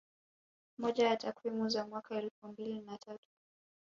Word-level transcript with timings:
Moja 0.77 1.07
ya 1.07 1.17
takwimu 1.17 1.69
za 1.69 1.87
mwaka 1.87 2.15
elfu 2.15 2.47
mbili 2.47 2.79
na 2.81 2.97
tatu 2.97 3.29